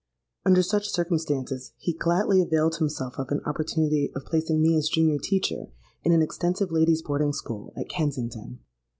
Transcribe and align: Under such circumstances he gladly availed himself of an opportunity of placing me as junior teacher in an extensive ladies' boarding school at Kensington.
Under 0.47 0.63
such 0.63 0.89
circumstances 0.89 1.73
he 1.77 1.93
gladly 1.93 2.41
availed 2.41 2.77
himself 2.77 3.19
of 3.19 3.29
an 3.29 3.39
opportunity 3.45 4.11
of 4.15 4.25
placing 4.25 4.59
me 4.59 4.75
as 4.75 4.89
junior 4.89 5.19
teacher 5.19 5.67
in 6.03 6.11
an 6.11 6.23
extensive 6.23 6.71
ladies' 6.71 7.03
boarding 7.03 7.33
school 7.33 7.71
at 7.77 7.87
Kensington. 7.87 8.57